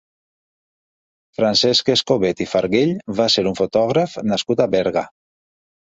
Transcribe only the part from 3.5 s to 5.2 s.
un fotògraf nascut a Berga.